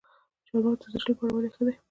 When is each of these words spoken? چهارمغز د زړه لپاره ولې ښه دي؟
چهارمغز 0.45 0.77
د 0.79 0.85
زړه 0.93 1.09
لپاره 1.11 1.33
ولې 1.33 1.49
ښه 1.55 1.63
دي؟ 1.67 1.73